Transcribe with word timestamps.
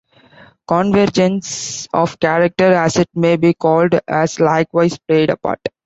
Convergence 0.67 1.87
of 1.93 2.19
character, 2.19 2.73
as 2.73 2.95
it 2.97 3.07
may 3.13 3.35
be 3.37 3.53
called, 3.53 3.99
has 4.07 4.39
likewise 4.39 4.97
played 4.97 5.29
a 5.29 5.37
part. 5.37 5.59